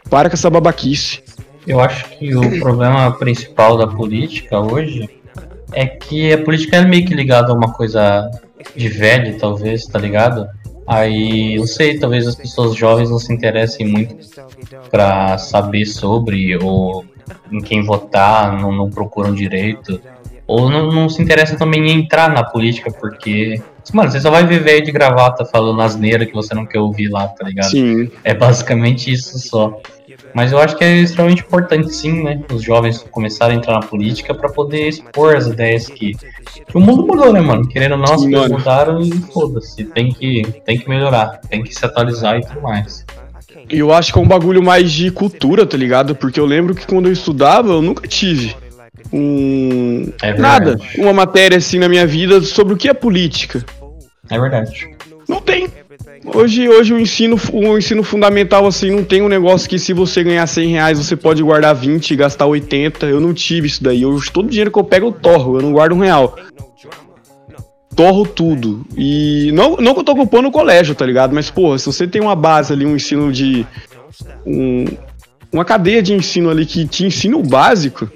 [0.10, 1.22] Para com essa babaquice.
[1.70, 5.08] Eu acho que o problema principal da política hoje
[5.72, 8.28] é que a política é meio que ligada a uma coisa
[8.76, 10.48] de velho, talvez, tá ligado?
[10.88, 14.16] Aí, não sei, talvez as pessoas jovens não se interessem muito
[14.90, 17.06] pra saber sobre ou
[17.52, 20.02] em quem votar, não, não procuram direito.
[20.50, 23.62] Ou não, não se interessam também em entrar na política, porque.
[23.94, 27.08] Mano, você só vai ver velho de gravata falando asneira que você não quer ouvir
[27.08, 27.70] lá, tá ligado?
[27.70, 28.10] Sim.
[28.24, 29.80] É basicamente isso só.
[30.34, 32.42] Mas eu acho que é extremamente importante, sim, né?
[32.52, 36.80] Os jovens começarem a entrar na política pra poder expor as ideias que, que o
[36.80, 37.68] mundo mudou, né, mano?
[37.68, 39.84] Querendo ou não, as coisas mudaram e foda-se.
[39.86, 43.06] Tem que, tem que melhorar, tem que se atualizar e tudo mais.
[43.70, 46.16] E eu acho que é um bagulho mais de cultura, tá ligado?
[46.16, 48.56] Porque eu lembro que quando eu estudava, eu nunca tive
[49.12, 50.12] um.
[50.22, 50.34] É.
[50.38, 50.80] Nada.
[50.98, 53.64] Uma matéria assim na minha vida sobre o que é política.
[54.30, 54.90] É verdade.
[55.28, 55.68] Não tem.
[56.34, 60.24] Hoje, hoje o ensino, o ensino fundamental assim não tem um negócio que se você
[60.24, 63.06] ganhar 100 reais você pode guardar 20 e gastar 80.
[63.06, 64.02] Eu não tive isso daí.
[64.02, 66.36] Eu, todo o dinheiro que eu pego eu torro, eu não guardo um real.
[67.96, 68.86] Torro tudo.
[68.96, 71.34] E não, não que eu tô ocupando o colégio, tá ligado?
[71.34, 73.66] Mas, porra, se você tem uma base ali, um ensino de.
[74.46, 74.86] Um,
[75.52, 78.10] uma cadeia de ensino ali que te ensina o básico.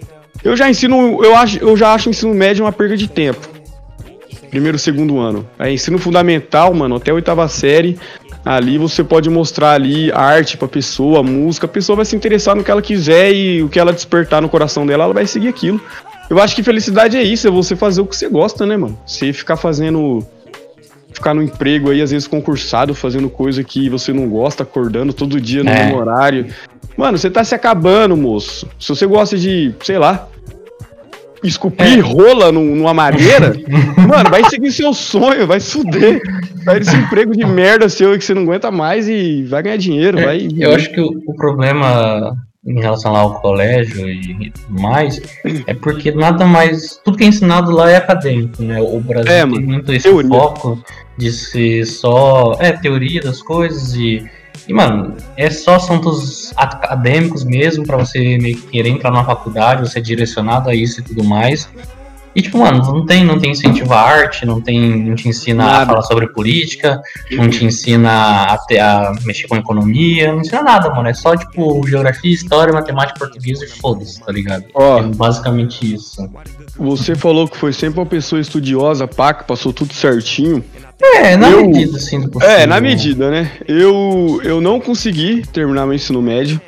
[0.44, 1.24] Eu já ensino.
[1.24, 3.54] Eu, acho, eu já acho o ensino médio uma perda de tempo
[4.54, 5.50] primeiro, segundo ano.
[5.58, 7.98] É ensino fundamental, mano, até a oitava série.
[8.46, 12.64] Ali você pode mostrar ali arte pra pessoa, música, a pessoa vai se interessar no
[12.64, 15.82] que ela quiser e o que ela despertar no coração dela, ela vai seguir aquilo.
[16.30, 18.96] Eu acho que felicidade é isso, é você fazer o que você gosta, né, mano?
[19.08, 20.24] Você ficar fazendo
[21.14, 25.40] ficar no emprego aí, às vezes concursado, fazendo coisa que você não gosta, acordando todo
[25.40, 25.84] dia no É.
[25.86, 26.48] mesmo horário.
[26.98, 28.68] Mano, você tá se acabando, moço.
[28.80, 30.28] Se você gosta de, sei lá,
[31.44, 32.02] esculpir É.
[32.02, 33.54] rola num- numa madeira,
[34.08, 36.22] mano, vai seguir seu sonho, vai fuder.
[36.64, 40.18] Vai esse emprego de merda seu que você não aguenta mais e vai ganhar dinheiro,
[40.20, 40.48] É, vai.
[40.58, 45.20] Eu acho que o, o problema em relação lá ao colégio e tudo mais
[45.68, 47.00] é porque nada mais.
[47.04, 48.82] Tudo que é ensinado lá é acadêmico, né?
[48.82, 50.30] O Brasil É, tem mano, muito esse teoria.
[50.30, 50.82] foco
[51.18, 52.56] de ser só.
[52.60, 54.26] É, teoria das coisas e.
[54.66, 59.82] E, mano, é só assuntos acadêmicos mesmo, pra você meio que querer entrar na faculdade,
[59.82, 61.68] você é direcionado a isso e tudo mais.
[62.36, 65.64] E, tipo, mano, não tem, não tem incentivo à arte, não tem, não te ensina
[65.64, 65.86] a Nada.
[65.86, 67.00] falar sobre política,
[67.32, 71.08] não te ensina a, a mexer com economia, não ensina nada, mano.
[71.08, 74.66] É só, tipo, geografia, história, matemática, português e foda-se, tá ligado?
[74.74, 76.28] Ó, É basicamente isso.
[76.76, 80.64] você falou que foi sempre uma pessoa estudiosa, pá, que passou tudo certinho.
[81.02, 82.56] É, na Eu- medida, assim, do possível.
[82.56, 83.52] É, na medida, né?
[83.68, 86.60] Eu, eu não consegui terminar meu ensino médio.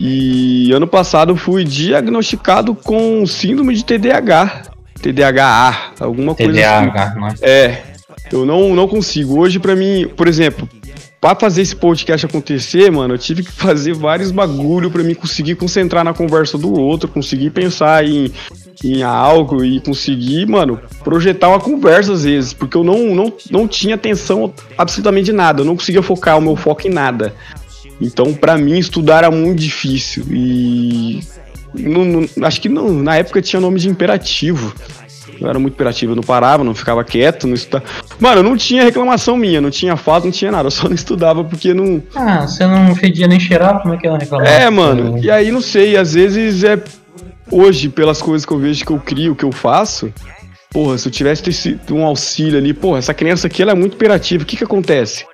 [0.00, 4.62] E ano passado fui diagnosticado com síndrome de TDAH.
[5.00, 6.90] TDAH, alguma coisa assim.
[6.90, 7.34] TDAH, né?
[7.42, 7.82] É,
[8.32, 9.38] eu não, não consigo.
[9.40, 10.68] Hoje, pra mim, por exemplo,
[11.20, 15.54] pra fazer esse podcast acontecer, mano, eu tive que fazer vários bagulho pra mim conseguir
[15.54, 18.32] concentrar na conversa do outro, conseguir pensar em,
[18.84, 23.68] em algo e conseguir, mano, projetar uma conversa às vezes, porque eu não, não, não
[23.68, 27.34] tinha atenção absolutamente de nada, eu não conseguia focar o meu foco em nada.
[28.00, 31.20] Então, pra mim, estudar era muito difícil e.
[31.74, 34.72] não- não- acho que não, na época tinha nome de imperativo.
[35.40, 37.84] Eu era muito imperativo, eu não parava, não ficava quieto, não estudava.
[38.18, 41.44] Mano, não tinha reclamação minha, não tinha falta, não tinha nada, eu só não estudava
[41.44, 42.02] porque não.
[42.16, 44.50] Ah, você não fedia nem cheirava, como é que ela reclamava?
[44.50, 46.82] É, mano, e aí não sei, às vezes é.
[47.50, 50.12] Hoje, pelas coisas que eu vejo que eu crio, que eu faço,
[50.70, 53.94] porra, se eu tivesse esse- um auxílio ali, porra, essa criança aqui ela é muito
[53.94, 55.24] imperativa, o que que acontece?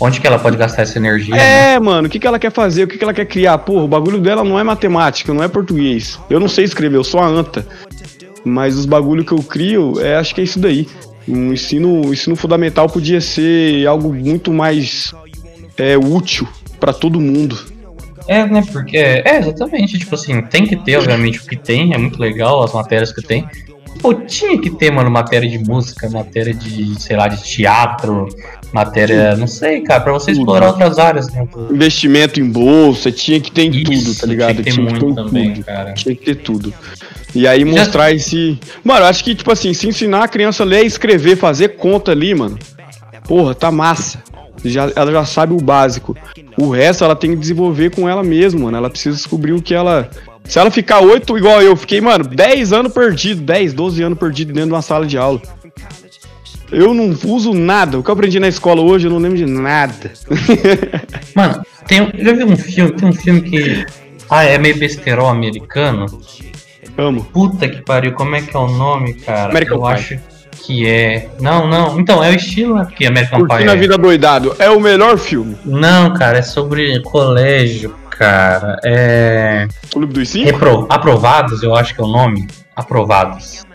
[0.00, 1.34] Onde que ela pode gastar essa energia?
[1.34, 1.74] né?
[1.74, 2.84] É, mano, o que, que ela quer fazer?
[2.84, 3.58] O que, que ela quer criar?
[3.58, 6.18] Porra, o bagulho dela não é matemática, não é português.
[6.30, 7.66] Eu não sei escrever, eu sou a anta.
[8.44, 10.86] Mas os bagulho que eu crio, é, acho que é isso daí.
[11.26, 15.12] Um ensino, um ensino fundamental podia ser algo muito mais
[15.76, 16.46] é, útil
[16.78, 17.58] pra todo mundo.
[18.28, 18.62] É, né?
[18.70, 18.96] Porque.
[18.96, 19.98] É, exatamente.
[19.98, 23.22] Tipo assim, tem que ter, obviamente, o que tem, é muito legal as matérias que
[23.22, 23.46] tem.
[24.00, 28.28] Pô, tinha que ter, mano, matéria de música, matéria de, sei lá, de teatro,
[28.72, 29.36] matéria.
[29.36, 30.40] Não sei, cara, pra você Tudo.
[30.40, 31.46] explorar outras áreas, né?
[31.70, 34.50] Investimento em bolsa, tinha que ter em tudo, Isso, tá ligado?
[34.52, 35.64] Tinha que ter muito em também, tudo.
[35.64, 35.92] cara.
[35.94, 36.72] Tinha que ter tudo.
[37.34, 38.58] E aí Já- mostrar esse.
[38.82, 42.34] Mano, acho que, tipo assim, se ensinar a criança a ler, escrever, fazer conta ali,
[42.34, 42.58] mano.
[43.26, 44.22] Porra, tá massa.
[44.64, 46.16] Já, ela já sabe o básico.
[46.56, 48.76] O resto ela tem que desenvolver com ela mesma, mano.
[48.76, 50.10] Ela precisa descobrir o que ela.
[50.48, 54.52] Se ela ficar oito igual eu, fiquei, mano, 10 anos perdido, 10, 12 anos perdido
[54.52, 55.42] dentro de uma sala de aula.
[56.72, 57.98] Eu não uso nada.
[57.98, 60.10] O que eu aprendi na escola hoje, eu não lembro de nada.
[61.34, 62.92] Mano, tem, já viu um filme?
[62.92, 63.86] Tem um filme que.
[64.28, 66.06] Ah, é meio besterol americano.
[66.96, 67.24] Amo.
[67.24, 69.50] Puta que pariu, como é que é o nome, cara?
[69.50, 69.92] American Eu Pie.
[69.92, 70.18] acho
[70.64, 71.28] que é.
[71.40, 71.98] Não, não.
[71.98, 73.78] Então, é o estilo né, que American Pie Curtindo a é.
[73.78, 74.54] vida doidado.
[74.58, 75.56] É o melhor filme.
[75.64, 78.78] Não, cara, é sobre colégio, cara.
[78.84, 79.68] É.
[79.92, 80.50] Clube dos Cinco?
[80.50, 80.86] Repro...
[80.88, 82.46] Aprovados, eu acho que é o nome.
[82.76, 83.66] Aprovados.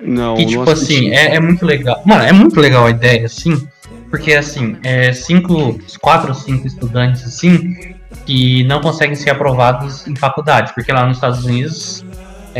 [0.00, 2.00] Não, Que tipo assim, é, é muito legal.
[2.04, 3.66] Mano, é muito legal a ideia, assim.
[4.10, 10.16] Porque assim, é cinco, quatro ou cinco estudantes assim que não conseguem ser aprovados em
[10.16, 10.72] faculdade.
[10.74, 12.04] Porque lá nos Estados Unidos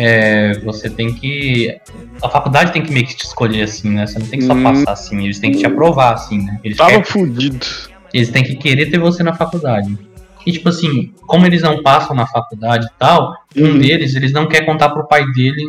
[0.00, 1.76] é, você tem que.
[2.22, 4.06] A faculdade tem que meio que te escolher assim, né?
[4.06, 4.62] Você não tem que só Hum.
[4.62, 6.60] passar assim, eles têm que te aprovar, assim, né?
[6.62, 7.66] Eles Tava querem fudido.
[8.14, 9.98] eles têm que querer ter você na faculdade.
[10.46, 13.78] E, tipo assim, como eles não passam na faculdade e tal, um Uhum.
[13.78, 15.64] deles, eles não quer contar pro pai dele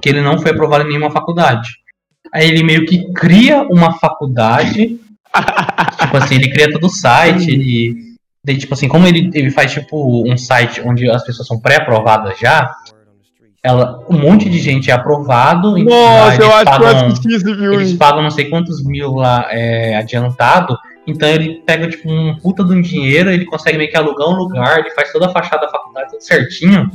[0.00, 1.70] que ele não foi aprovado em nenhuma faculdade.
[2.32, 4.98] Aí ele meio que cria uma faculdade,
[6.00, 8.06] tipo assim, ele cria todo o site, ele...
[8.44, 12.38] Daí, tipo assim, como ele, ele faz, tipo, um site onde as pessoas são pré-aprovadas
[12.38, 12.72] já,
[13.66, 17.34] ela, um monte de gente é aprovado, Nossa, eles eu acho que eu pagam- assisti
[17.34, 20.78] esse eles pagam não sei quantos mil lá é, adiantado.
[21.04, 24.36] Então ele pega, tipo, um puta de um dinheiro, ele consegue meio que alugar um
[24.36, 26.88] lugar, ele faz toda a fachada da faculdade tudo certinho.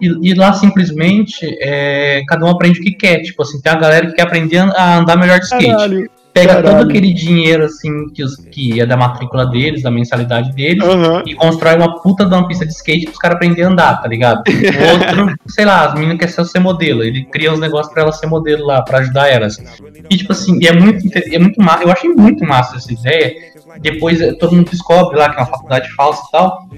[0.00, 3.20] E, e lá simplesmente é, cada um aprende o que quer.
[3.20, 5.66] Tipo assim, tem a galera que quer aprender a andar melhor de skate.
[5.66, 6.10] Caralho.
[6.34, 6.78] Pega caralho.
[6.78, 11.22] todo aquele dinheiro assim que, os, que é da matrícula deles, da mensalidade deles, Aham.
[11.24, 14.08] e constrói uma puta de uma pista de skate pros caras aprenderem a andar, tá
[14.08, 14.42] ligado?
[14.48, 18.18] O outro, sei lá, as meninas querem ser modelo, ele cria uns negócios pra elas
[18.18, 19.58] ser modelo lá, pra ajudar elas.
[20.10, 23.32] E tipo assim, é muito, é muito massa, eu achei muito massa essa ideia,
[23.80, 26.68] depois eh, todo mundo descobre lá que é uma faculdade falsa e tal.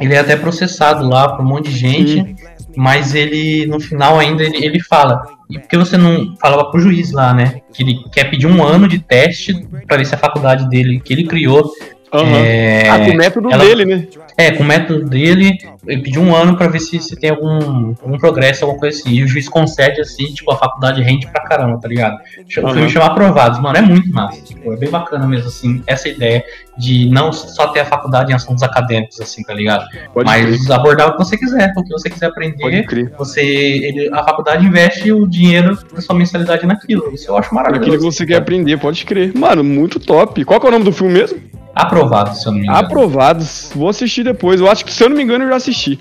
[0.00, 2.36] Ele é até processado lá por um monte de gente,
[2.78, 5.20] mas ele, no final ainda, ele, ele fala.
[5.50, 7.60] E por que você não falava pro juiz lá, né?
[7.74, 11.12] Que ele quer pedir um ano de teste para ver se a faculdade dele, que
[11.12, 11.68] ele criou,
[12.14, 12.36] Aham.
[12.36, 14.06] é, Ah, com o método ela- dele, né?
[14.38, 17.92] É, com o método dele, ele pediu um ano pra ver se, se tem algum,
[18.00, 19.10] algum progresso, alguma coisa assim.
[19.10, 22.18] E o juiz concede assim, tipo, a faculdade rende pra caramba, tá ligado?
[22.62, 24.40] O filme chama Aprovados, mano, é muito massa.
[24.40, 26.44] Tipo, é bem bacana mesmo, assim, essa ideia
[26.76, 29.84] de não só ter a faculdade em assuntos acadêmicos, assim, tá ligado?
[30.14, 32.86] Pode Mas abordar o que você quiser, o que você quiser Pode aprender.
[32.86, 33.12] crer.
[33.18, 37.12] Você, ele, a faculdade investe o dinheiro da sua mensalidade naquilo.
[37.12, 37.88] Isso eu acho maravilhoso.
[37.90, 39.36] Aquilo que você quer aprender, pode crer.
[39.36, 40.44] Mano, muito top.
[40.44, 41.48] Qual que é o nome do filme mesmo?
[41.78, 42.80] Aprovado, se eu não me engano.
[42.80, 43.70] Aprovados.
[43.72, 44.60] Vou assistir depois.
[44.60, 45.98] Eu acho que, se eu não me engano, eu já assisti.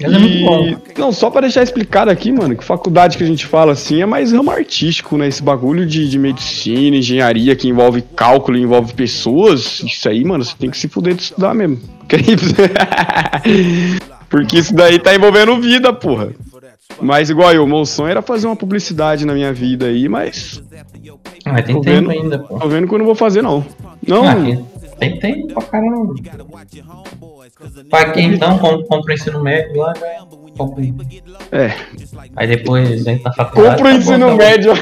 [0.00, 0.76] Mas é muito bom.
[0.98, 4.06] Não, só pra deixar explicado aqui, mano, que faculdade que a gente fala assim é
[4.06, 5.26] mais ramo artístico, né?
[5.26, 10.54] Esse bagulho de, de medicina, engenharia que envolve cálculo, envolve pessoas, isso aí, mano, você
[10.58, 11.80] tem que se fuder de estudar mesmo.
[12.58, 14.18] É?
[14.28, 16.28] Porque isso daí tá envolvendo vida, porra.
[17.00, 20.62] Mas igual eu, meu sonho era fazer uma publicidade na minha vida aí, mas
[21.46, 22.10] Mas tem tô tempo vendo.
[22.10, 22.58] ainda, pô.
[22.58, 23.64] tô vendo que eu não vou fazer, não.
[24.06, 24.34] Não, Ah,
[24.98, 26.14] tem tempo pra caramba.
[27.90, 30.84] Pra quem então com- compra o ensino médio lá, já compra.
[31.52, 31.72] é.
[32.36, 33.76] Aí depois entra na faculdade.
[33.76, 34.36] Compra o tá ensino tá bom.
[34.36, 34.72] médio.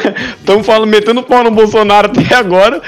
[0.44, 2.80] Tão falando, metendo pau no Bolsonaro até agora.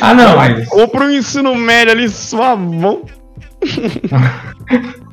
[0.00, 0.68] Ah, não, mas.
[0.68, 3.02] Compra o ensino médio ali suavão.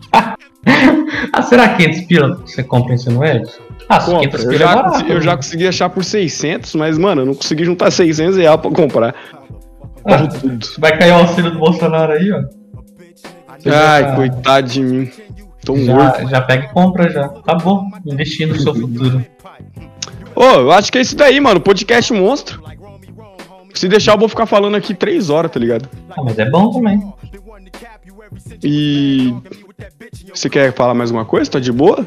[1.35, 3.49] Ah, será que 500 pila você compra o ensino médio?
[3.89, 4.29] Ah, Compra.
[4.39, 4.89] 500 Eu é já, barato.
[4.91, 8.61] consegui, eu já consegui achar por 600, mas, mano, eu não consegui juntar 600 reais
[8.61, 9.15] pra comprar.
[10.05, 10.65] Ah, Tudo.
[10.79, 12.43] vai cair o auxílio do Bolsonaro aí, ó.
[13.59, 15.11] Já Ai, tá- coitado de mim.
[15.65, 16.21] Tô morto.
[16.23, 17.25] Já, já pega e compra já.
[17.25, 17.83] Acabou.
[18.05, 19.25] Investir no seu futuro.
[20.35, 21.61] Ô, eu acho que é isso daí, mano.
[21.61, 22.61] Podcast monstro.
[23.73, 25.87] Se deixar, eu vou ficar falando aqui três horas, tá ligado?
[26.09, 27.01] Ah, mas é bom também.
[28.63, 29.33] E.
[30.33, 31.49] Você quer falar mais alguma coisa?
[31.51, 32.05] Tá de boa?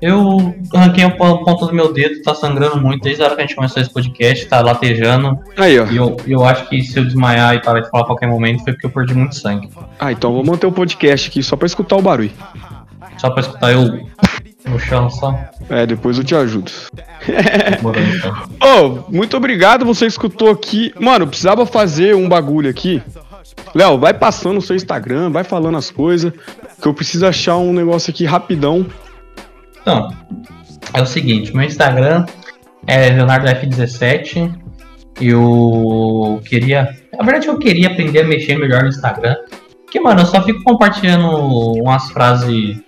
[0.00, 3.42] Eu arranquei a pon- ponta do meu dedo, tá sangrando muito desde a hora que
[3.42, 5.38] a gente começou esse podcast, tá latejando.
[5.56, 5.86] Aí, ó.
[5.86, 8.62] E eu, eu acho que se eu desmaiar e parar de falar a qualquer momento
[8.62, 9.68] foi porque eu perdi muito sangue.
[9.98, 12.30] Ah, então eu vou manter o podcast aqui só pra escutar o barulho.
[13.18, 14.06] Só pra escutar eu
[14.68, 15.36] no chão só.
[15.68, 16.70] É, depois eu te ajudo.
[18.62, 20.92] Ô, muito obrigado, você escutou aqui.
[20.98, 23.02] Mano, eu precisava fazer um bagulho aqui.
[23.74, 26.32] Léo, vai passando no seu Instagram, vai falando as coisas.
[26.80, 28.86] Que eu preciso achar um negócio aqui rapidão.
[29.80, 30.08] Então,
[30.94, 32.24] é o seguinte, meu Instagram
[32.86, 34.52] é LeonardoF17.
[35.20, 36.96] Eu queria.
[37.16, 39.34] Na verdade, eu queria aprender a mexer melhor no Instagram.
[39.84, 41.28] Porque, mano, eu só fico compartilhando
[41.82, 42.80] umas frases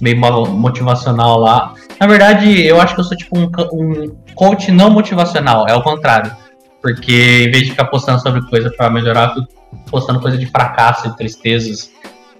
[0.00, 1.74] meio mo- motivacional lá.
[2.00, 5.82] Na verdade, eu acho que eu sou tipo um, um coach não motivacional, é o
[5.82, 6.30] contrário.
[6.80, 9.48] Porque em vez de ficar postando sobre coisa pra melhorar, eu fico
[9.90, 11.90] postando coisa de fracasso e tristezas.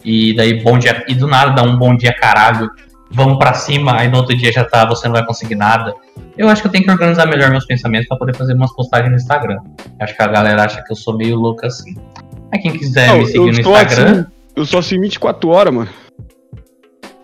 [0.05, 1.05] E daí bom dia.
[1.09, 2.71] E do nada dá um bom dia caralho.
[3.11, 5.95] Vamos pra cima, aí no outro dia já tá, você não vai conseguir nada.
[6.37, 9.11] Eu acho que eu tenho que organizar melhor meus pensamentos pra poder fazer umas postagens
[9.11, 9.59] no Instagram.
[10.01, 11.95] Acho que a galera acha que eu sou meio louco assim.
[12.53, 14.13] Aí quem quiser Não, me seguir no estou Instagram.
[14.21, 15.89] assim, eu sou assim 24 horas, mano.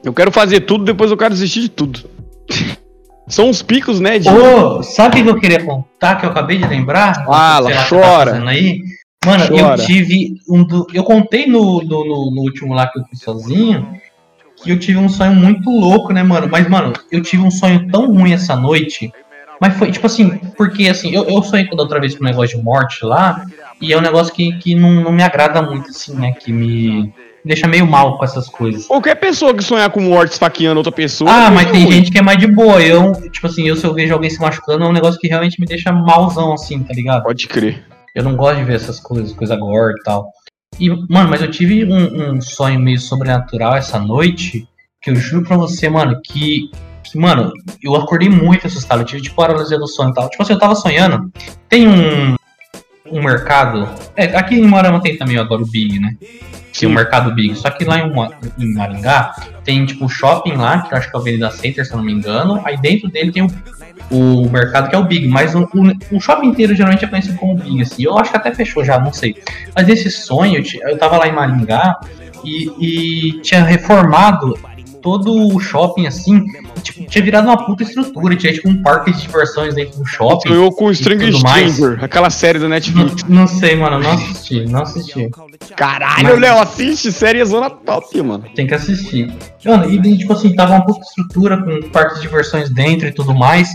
[0.04, 2.00] Eu quero fazer tudo, depois eu quero desistir de tudo.
[3.28, 4.18] São uns picos, né?
[4.18, 4.28] De...
[4.28, 7.24] Ô, sabe o que eu queria contar que eu acabei de lembrar?
[7.24, 8.40] Fala, lá que chora.
[8.40, 8.80] Tá aí?
[9.24, 9.80] Mano, Chora.
[9.80, 13.20] eu tive um do, eu contei no, no, no- no último lá que eu fiz
[13.20, 13.88] sozinho
[14.62, 16.48] que eu tive um sonho muito louco, né, mano?
[16.50, 19.12] Mas, mano, eu tive um sonho tão ruim essa noite.
[19.60, 22.58] Mas foi tipo assim, porque assim, eu, eu sonhei da outra vez com um negócio
[22.58, 23.44] de morte lá,
[23.80, 26.32] e é um negócio que, que não, não me agrada muito, assim, né?
[26.32, 27.12] Que me
[27.44, 28.86] deixa meio mal com essas coisas.
[28.86, 31.30] Qualquer pessoa que sonhar com morte esfaqueando outra pessoa.
[31.30, 31.92] Ah, é mas tem ruim.
[31.92, 32.82] gente que é mais de boa.
[32.82, 35.60] Eu, tipo assim, eu se eu vejo alguém se machucando, é um negócio que realmente
[35.60, 37.22] me deixa malzão, assim, tá ligado?
[37.22, 37.84] Pode crer.
[38.14, 40.28] Eu não gosto de ver essas coisas, coisa gore e tal.
[40.78, 44.66] E, mano, mas eu tive um, um sonho meio sobrenatural essa noite,
[45.00, 46.70] que eu juro pra você, mano, que,
[47.14, 49.00] mano, eu acordei muito assustado.
[49.00, 50.28] Eu tive, tipo, paralisia do sonho e tal.
[50.30, 51.30] Tipo assim, eu tava sonhando.
[51.68, 52.36] Tem um,
[53.10, 53.88] um mercado.
[54.16, 56.16] É, aqui em Moarama tem também agora o Big, né?
[56.80, 57.54] Tem o mercado Big.
[57.56, 61.10] Só que lá em, Mo- em Maringá tem, tipo, o shopping lá, que eu acho
[61.10, 62.60] que é o Avenida Center, se eu não me engano.
[62.64, 63.50] Aí dentro dele tem o
[64.10, 67.36] o mercado que é o Big, mas o, o- o shopping inteiro geralmente é conhecido
[67.38, 68.02] como Big, assim.
[68.04, 69.36] Eu acho que até fechou já, não sei.
[69.74, 71.98] Mas esse sonho, eu tava lá em Maringá
[72.44, 74.58] e, e tinha reformado
[75.02, 76.44] todo o shopping, assim,
[76.82, 80.48] tipo, tinha virado uma puta estrutura, tinha tipo um parque de diversões dentro do shopping.
[80.48, 80.98] Sonhou com mais.
[81.74, 83.24] Stranger, aquela série da Não, Netflix.
[83.28, 85.28] não sei, mano, não assisti, não assisti.
[85.76, 88.44] Caralho, Mas- Léo, assiste série zona top, mano.
[88.54, 89.32] Tem que assistir.
[89.64, 93.34] Mano, e tipo assim, tava uma puta estrutura com parques de diversões dentro e tudo
[93.34, 93.68] mais.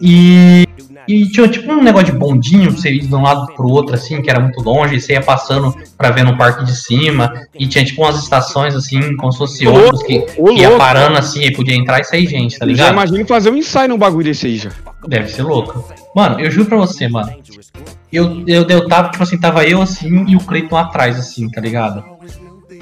[0.00, 0.66] E
[1.08, 4.20] E tinha tipo um negócio de bondinho você ir de um lado pro outro, assim,
[4.22, 7.66] que era muito longe, e você ia passando pra ver no parque de cima, e
[7.66, 11.52] tinha tipo umas estações assim, como se fosse ônibus que, que ia parando assim, e
[11.52, 12.92] podia entrar e sair gente, tá Já ligado?
[12.92, 14.70] imagino fazer um ensaio num bagulho desse aí já.
[15.06, 15.84] Deve ser louco.
[16.14, 17.32] Mano, eu juro pra você, mano.
[18.12, 21.60] Eu, eu, eu tava, tipo assim, tava eu assim e o Cleiton atrás, assim, tá
[21.60, 22.04] ligado?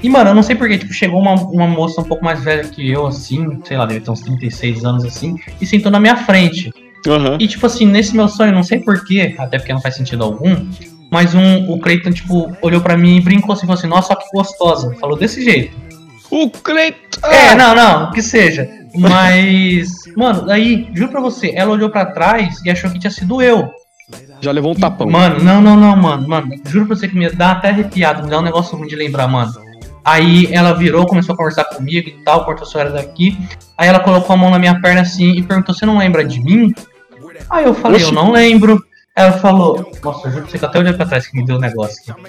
[0.02, 2.64] E, mano, eu não sei porquê, tipo, chegou uma, uma moça um pouco mais velha
[2.64, 6.16] que eu, assim, sei lá, deve ter uns 36 anos, assim, e sentou na minha
[6.16, 6.72] frente.
[7.08, 7.38] Aham.
[7.40, 10.66] E, tipo assim, nesse meu sonho, não sei porquê, até porque não faz sentido algum,
[11.10, 14.24] mas um, o Cleiton, tipo, olhou pra mim e brincou assim, falou assim, nossa, que
[14.32, 14.94] gostosa.
[15.00, 15.76] Falou desse jeito.
[16.30, 17.20] O Cleiton.
[17.24, 18.68] É, não, não, que seja.
[18.94, 23.42] Mas, mano, aí, juro pra você, ela olhou pra trás e achou que tinha sido
[23.42, 23.70] eu.
[24.40, 25.08] Já levou um tapão.
[25.08, 26.50] Mano, não, não, não, mano, mano.
[26.66, 29.28] Juro pra você que me dá até arrepiado, me dá um negócio ruim de lembrar,
[29.28, 29.52] mano.
[30.11, 33.38] Aí ela virou, começou a conversar comigo e tal, cortou a era daqui.
[33.79, 36.40] Aí ela colocou a mão na minha perna assim e perguntou: Você não lembra de
[36.40, 36.75] mim?
[37.49, 38.09] Aí eu falei: Oxi.
[38.09, 38.85] Eu não lembro.
[39.14, 41.57] Ela falou: Nossa, eu juro pra você que até olhei pra trás que me deu
[41.57, 42.23] um negócio aqui.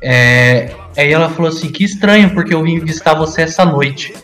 [0.00, 4.14] É, aí ela falou assim: Que estranho, porque eu vim visitar você essa noite.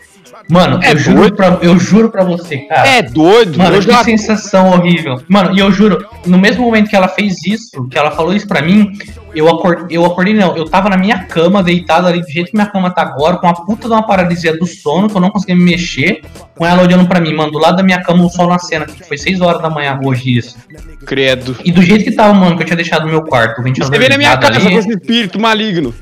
[0.49, 2.87] Mano, É eu, juro pra, eu juro pra você, cara.
[2.87, 3.57] É doido.
[3.57, 4.03] Mano, que já...
[4.03, 5.21] sensação horrível.
[5.27, 8.47] Mano, e eu juro, no mesmo momento que ela fez isso, que ela falou isso
[8.47, 8.91] pra mim,
[9.35, 12.55] eu acordei, eu acordei não, eu tava na minha cama, deitado ali do jeito que
[12.55, 15.29] minha cama tá agora, com a puta de uma paralisia do sono, que eu não
[15.29, 16.21] conseguia me mexer,
[16.55, 19.03] com ela olhando pra mim, mano, do lado da minha cama, o sol nascendo, que
[19.03, 20.57] foi 6 horas da manhã hoje isso.
[21.05, 21.57] Credo.
[21.63, 23.95] E do jeito que tava, mano, que eu tinha deixado no meu quarto, o ventilador
[23.95, 25.93] Você vem na minha casa ali, com esse espírito maligno.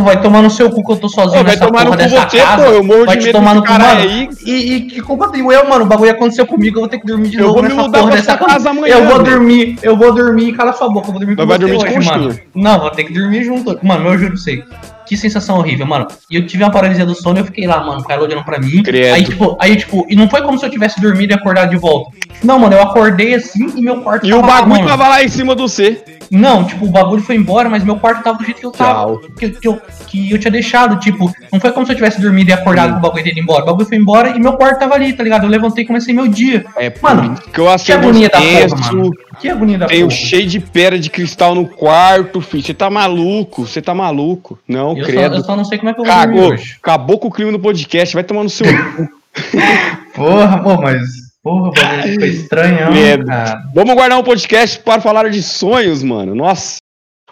[0.00, 1.96] Vai tomar no seu cu que eu tô sozinho Ô, vai nessa tomar no porra
[1.98, 2.64] cu dessa você, casa.
[2.64, 4.10] pô, eu morro vai de te medo tomar no desse cu, cara mano.
[4.10, 4.28] aí.
[4.46, 5.84] E, e que culpa tenho eu, mano?
[5.84, 7.82] O bagulho aconteceu comigo, eu vou ter que dormir de Eu novo vou me nessa
[7.82, 8.70] mudar porra pra dessa sua casa.
[8.70, 11.48] amanhã, Eu vou dormir, eu vou dormir, cala sua boca, eu vou dormir com Mas
[11.48, 12.38] vai você dormir de hoje, mano.
[12.54, 13.78] Não, vou ter que dormir junto.
[13.82, 14.62] Mano, eu juro pra você.
[15.04, 16.06] Que sensação horrível, mano.
[16.30, 18.44] E eu tive uma paralisia do sono e eu fiquei lá, mano, com ela olhando
[18.44, 18.82] pra mim.
[18.82, 19.14] Credo.
[19.14, 21.76] Aí, tipo, aí, tipo, e não foi como se eu tivesse dormido e acordado de
[21.76, 22.10] volta.
[22.42, 24.86] Não, mano, eu acordei assim e meu quarto E o lá, bagulho mano.
[24.88, 26.02] tava lá em cima do C.
[26.32, 29.18] Não, tipo, o bagulho foi embora, mas meu quarto tava do jeito que eu tava.
[29.38, 30.98] Que, que eu, que eu tinha deixado.
[30.98, 33.62] Tipo, não foi como se eu tivesse dormido e acordado com o bagulho dele embora.
[33.64, 35.44] O bagulho foi embora e meu quarto tava ali, tá ligado?
[35.44, 36.64] Eu levantei e comecei meu dia.
[36.78, 39.10] É, Mano, que eu Que agonia da porra, mano.
[39.38, 40.18] Que agonia da Tenho porra.
[40.18, 42.62] cheio de pedra de cristal no quarto, filho.
[42.64, 44.58] Você tá maluco, você tá maluco.
[44.66, 45.34] Não, Eu só, credo.
[45.36, 47.60] eu só não sei como é que eu vou Cagou, acabou com o clima do
[47.60, 48.66] podcast, vai tomar no seu.
[50.14, 51.21] Porra, pô, mas.
[51.42, 53.26] Porra, o bagulho ficou estranhão, Credo.
[53.26, 53.62] cara.
[53.74, 56.34] Vamos guardar um podcast para falar de sonhos, mano.
[56.34, 56.76] Nossa.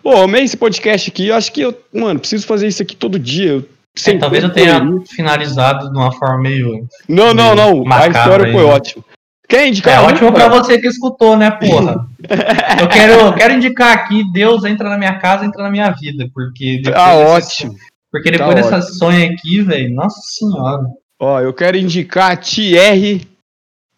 [0.03, 1.29] Pô, amei esse podcast aqui.
[1.29, 3.51] Eu acho que eu, mano, preciso fazer isso aqui todo dia.
[3.53, 3.69] Eu-
[4.07, 6.87] É, talvez eu tenha finalizado de uma forma meio.
[7.09, 7.85] Não, não, não.
[7.93, 8.71] A história aí, foi né?
[8.73, 9.05] ótima.
[9.49, 9.95] Quer indicar?
[9.97, 10.63] É um, ótimo pra cara?
[10.63, 12.07] você que escutou, né, porra?
[12.81, 16.77] Eu quero, quero indicar aqui, Deus entra na minha casa, entra na minha vida, porque
[16.77, 17.27] depois Tá desse-
[17.67, 17.75] ótimo.
[18.13, 20.83] Porque Tá depois dessa sonha aqui, velho, nossa senhora.
[21.19, 23.27] Ó, eu quero indicar a TR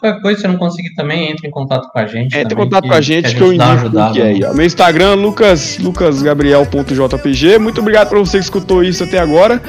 [0.00, 2.36] Qualquer coisa, se você não conseguir também, entre em contato com a gente.
[2.36, 4.40] Entre em contato com a gente que, eu indico o ajudada, que é aí.
[4.44, 4.54] ó.
[4.54, 7.58] Meu Instagram, lucas, lucasgabriel.jpg.
[7.58, 9.60] Muito obrigado pra você que escutou isso até agora.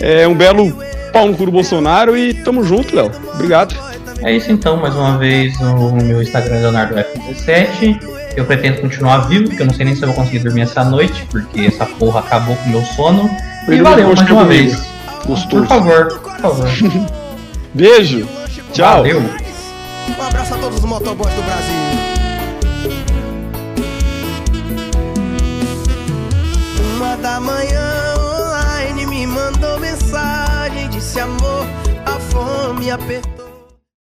[0.00, 0.72] É um belo
[1.12, 3.10] pau no cu do Bolsonaro e tamo junto, Léo.
[3.34, 3.74] Obrigado.
[4.22, 8.00] É isso então, mais uma vez, o meu Instagram é LeonardoF17.
[8.36, 10.84] Eu pretendo continuar vivo, porque eu não sei nem se eu vou conseguir dormir essa
[10.84, 13.30] noite, porque essa porra acabou com o meu sono.
[13.68, 14.44] E valeu mais uma comigo.
[14.46, 14.90] vez.
[15.26, 15.48] Gostoso.
[15.48, 16.68] Por favor, por favor.
[17.74, 18.28] Beijo.
[18.72, 18.98] Tchau.
[18.98, 19.49] Valeu.
[20.08, 22.20] Um abraço a todos os motoboys do Brasil.
[26.96, 31.66] Uma da manhã online me mandou mensagem, disse amor,
[32.06, 33.39] a fome apertou.